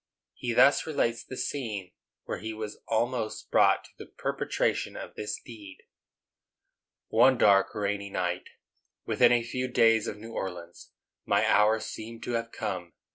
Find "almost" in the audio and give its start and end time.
2.87-3.51